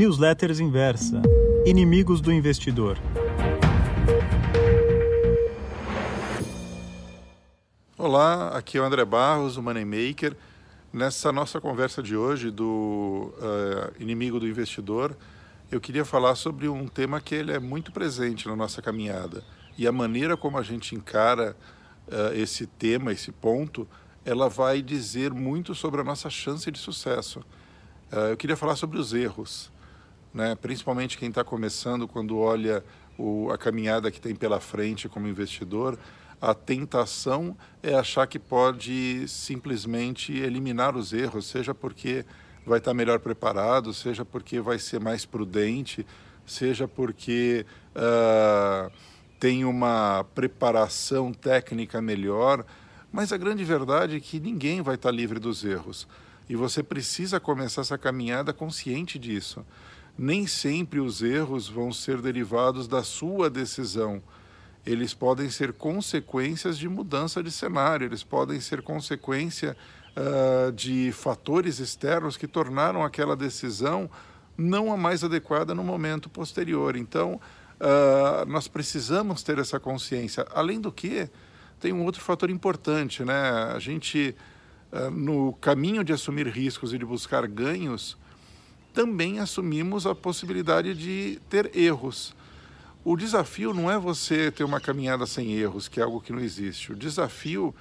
[0.00, 1.20] Newsletters Inversa
[1.66, 2.96] Inimigos do Investidor.
[7.98, 10.34] Olá, aqui é o André Barros, o Moneymaker.
[10.90, 15.14] Nessa nossa conversa de hoje do uh, inimigo do investidor,
[15.70, 19.44] eu queria falar sobre um tema que ele é muito presente na nossa caminhada
[19.76, 21.54] e a maneira como a gente encara
[22.08, 23.86] uh, esse tema, esse ponto,
[24.24, 27.40] ela vai dizer muito sobre a nossa chance de sucesso.
[28.10, 29.70] Uh, eu queria falar sobre os erros,
[30.32, 30.54] né?
[30.54, 32.84] principalmente quem está começando, quando olha
[33.18, 35.98] o, a caminhada que tem pela frente como investidor,
[36.40, 42.24] a tentação é achar que pode simplesmente eliminar os erros, seja porque
[42.64, 46.06] vai estar melhor preparado, seja porque vai ser mais prudente,
[46.46, 48.90] seja porque uh,
[49.38, 52.64] tem uma preparação técnica melhor.
[53.12, 56.06] Mas a grande verdade é que ninguém vai estar livre dos erros.
[56.48, 59.64] E você precisa começar essa caminhada consciente disso.
[60.18, 64.22] Nem sempre os erros vão ser derivados da sua decisão.
[64.84, 69.76] Eles podem ser consequências de mudança de cenário, eles podem ser consequência
[70.16, 74.10] uh, de fatores externos que tornaram aquela decisão
[74.56, 76.96] não a mais adequada no momento posterior.
[76.96, 77.40] Então,
[77.80, 80.46] uh, nós precisamos ter essa consciência.
[80.54, 81.28] Além do que,
[81.78, 83.72] tem um outro fator importante, né?
[83.74, 84.34] A gente,
[84.92, 88.18] uh, no caminho de assumir riscos e de buscar ganhos,
[88.92, 92.34] também assumimos a possibilidade de ter erros.
[93.04, 96.40] O desafio não é você ter uma caminhada sem erros, que é algo que não
[96.40, 96.92] existe.
[96.92, 97.74] O desafio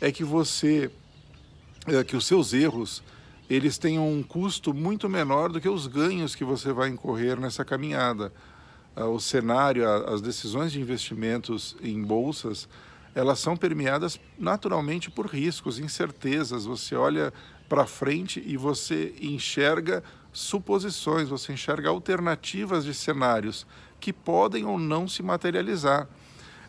[0.00, 0.90] é que você
[1.86, 3.02] é, que os seus erros
[3.50, 7.64] eles tenham um custo muito menor do que os ganhos que você vai incorrer nessa
[7.64, 8.32] caminhada.
[8.96, 12.68] Ah, o cenário, as decisões de investimentos em bolsas,
[13.14, 16.64] elas são permeadas naturalmente por riscos, incertezas.
[16.64, 17.32] Você olha
[17.68, 23.66] para frente e você enxerga suposições, você enxerga alternativas de cenários
[24.00, 26.08] que podem ou não se materializar.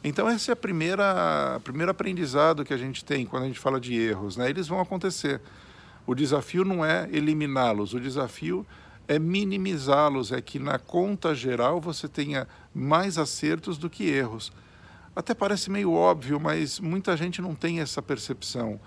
[0.03, 3.79] Então esse é a primeira primeiro aprendizado que a gente tem quando a gente fala
[3.79, 4.49] de erros, né?
[4.49, 5.39] Eles vão acontecer.
[6.05, 8.65] O desafio não é eliminá-los, o desafio
[9.07, 14.51] é minimizá-los, é que na conta geral você tenha mais acertos do que erros.
[15.15, 18.79] Até parece meio óbvio, mas muita gente não tem essa percepção.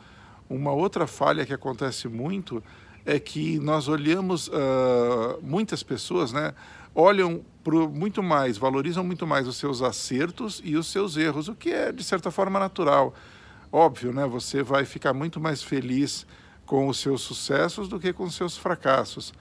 [0.49, 2.63] Uma outra falha que acontece muito
[3.07, 6.53] é que nós olhamos, uh, muitas pessoas, né,
[6.93, 11.55] olham pro, muito mais, valorizam muito mais os seus acertos e os seus erros, o
[11.55, 13.15] que é de certa forma natural.
[13.71, 14.27] Óbvio, né?
[14.27, 16.27] Você vai ficar muito mais feliz
[16.65, 19.33] com os seus sucessos do que com os seus fracassos.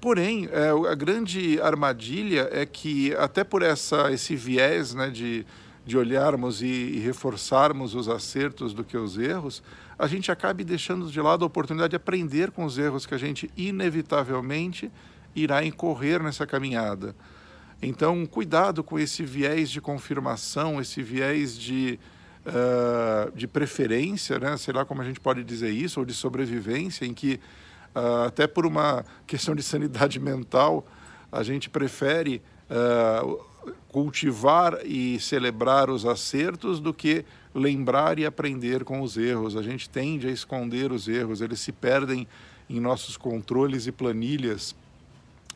[0.00, 5.44] Porém, é, a grande armadilha é que até por essa esse viés, né, de
[5.84, 9.62] de olharmos e, e, reforçarmos os acertos do que os erros,
[9.98, 13.18] a gente acabe deixando de lado a oportunidade de aprender com os erros que a
[13.18, 14.90] gente inevitavelmente
[15.34, 17.14] irá incorrer nessa caminhada.
[17.82, 21.98] Então, cuidado com esse viés de confirmação, esse viés de,
[22.46, 24.56] uh, de preferência, né?
[24.58, 27.40] sei lá como a gente pode dizer isso, ou de sobrevivência, em que,
[27.94, 30.86] uh, até por uma questão de sanidade mental,
[31.32, 33.40] a gente prefere uh,
[33.88, 39.56] cultivar e celebrar os acertos do que lembrar e aprender com os erros.
[39.56, 42.26] A gente tende a esconder os erros, eles se perdem
[42.68, 44.74] em nossos controles e planilhas.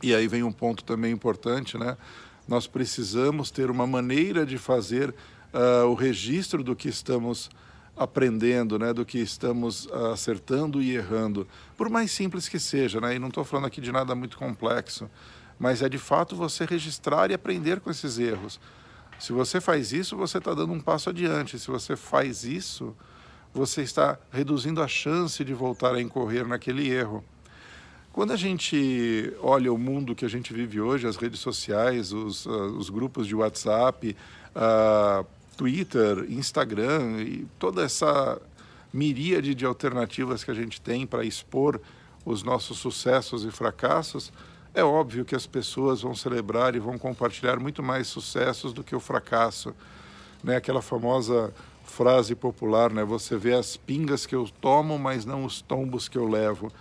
[0.03, 1.97] E aí vem um ponto também importante, né?
[2.47, 7.49] Nós precisamos ter uma maneira de fazer uh, o registro do que estamos
[7.97, 11.47] aprendendo, né, do que estamos uh, acertando e errando,
[11.77, 15.09] por mais simples que seja, né, e não estou falando aqui de nada muito complexo,
[15.57, 18.59] mas é de fato você registrar e aprender com esses erros.
[19.19, 21.57] Se você faz isso, você está dando um passo adiante.
[21.57, 22.95] Se você faz isso,
[23.53, 27.23] você está reduzindo a chance de voltar a incorrer naquele erro.
[28.11, 32.45] Quando a gente olha o mundo que a gente vive hoje, as redes sociais, os,
[32.45, 34.15] uh, os grupos de WhatsApp,
[34.55, 35.25] uh,
[35.57, 38.41] Twitter, Instagram e toda essa
[38.93, 41.81] miríade de alternativas que a gente tem para expor
[42.23, 44.31] os nossos sucessos e fracassos,
[44.75, 48.95] é óbvio que as pessoas vão celebrar e vão compartilhar muito mais sucessos do que
[48.95, 49.73] o fracasso.
[50.43, 50.57] Né?
[50.57, 51.53] Aquela famosa
[51.85, 53.03] frase popular, né?
[53.05, 56.71] Você vê as pingas que eu tomo, mas não os tombos que eu levo.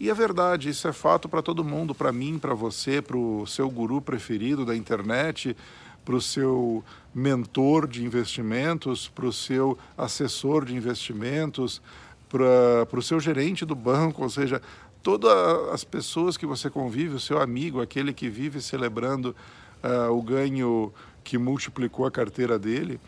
[0.00, 3.46] E é verdade, isso é fato para todo mundo, para mim, para você, para o
[3.46, 5.56] seu guru preferido da internet,
[6.04, 6.82] para o seu
[7.14, 11.80] mentor de investimentos, para o seu assessor de investimentos,
[12.28, 14.60] para o seu gerente do banco, ou seja,
[15.02, 15.30] todas
[15.72, 19.36] as pessoas que você convive, o seu amigo, aquele que vive celebrando
[19.82, 20.92] uh, o ganho
[21.22, 22.98] que multiplicou a carteira dele.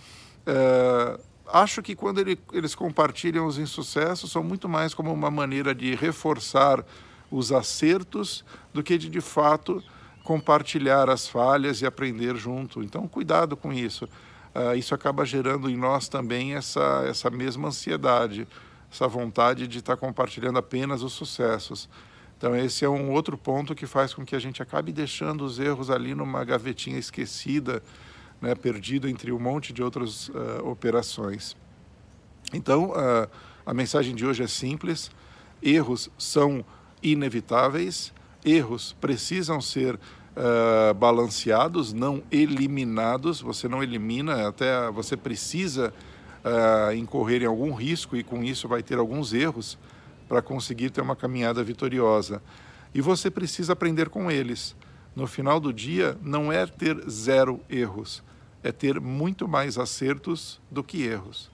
[0.46, 1.20] Uh,
[1.52, 5.94] acho que quando ele, eles compartilham os insucessos, são muito mais como uma maneira de
[5.94, 6.84] reforçar
[7.30, 9.82] os acertos do que de de fato
[10.22, 12.82] compartilhar as falhas e aprender junto.
[12.82, 14.04] Então, cuidado com isso.
[14.54, 18.46] Uh, isso acaba gerando em nós também essa, essa mesma ansiedade,
[18.90, 21.88] essa vontade de estar compartilhando apenas os sucessos.
[22.38, 25.58] Então, esse é um outro ponto que faz com que a gente acabe deixando os
[25.58, 27.82] erros ali numa gavetinha esquecida,
[28.40, 31.56] né, perdido entre um monte de outras uh, operações.
[32.52, 33.28] Então, uh,
[33.64, 35.10] a mensagem de hoje é simples:
[35.62, 36.64] erros são
[37.02, 38.12] inevitáveis,
[38.44, 43.40] erros precisam ser uh, balanceados, não eliminados.
[43.40, 45.94] Você não elimina, até você precisa
[46.94, 49.78] incorrer em algum risco e com isso vai ter alguns erros
[50.28, 52.42] para conseguir ter uma caminhada vitoriosa.
[52.94, 54.76] E você precisa aprender com eles.
[55.14, 58.22] No final do dia, não é ter zero erros,
[58.62, 61.50] é ter muito mais acertos do que erros.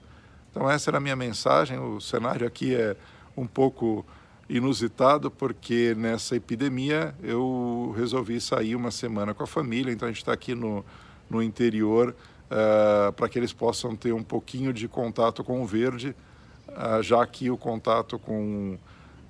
[0.51, 1.79] Então, essa era a minha mensagem.
[1.79, 2.95] O cenário aqui é
[3.35, 4.05] um pouco
[4.49, 10.21] inusitado, porque nessa epidemia eu resolvi sair uma semana com a família, então a gente
[10.21, 10.85] está aqui no,
[11.29, 12.15] no interior
[12.53, 16.15] uh, para que eles possam ter um pouquinho de contato com o verde
[16.75, 18.77] ah, já que o contato com,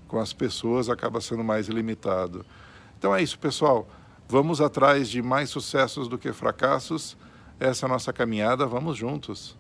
[0.08, 2.46] com as pessoas acaba sendo mais limitado.
[2.98, 3.88] Então é isso, pessoal.
[4.30, 7.18] Vamos atrás de mais sucessos do que fracassos.
[7.60, 8.66] Essa é a nossa caminhada.
[8.66, 9.58] Vamos juntos.